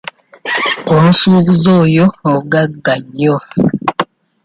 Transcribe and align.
Omusuubuzi 0.93 1.69
oyo 1.81 2.05
mugagga 2.29 2.93
nnyo. 3.01 3.37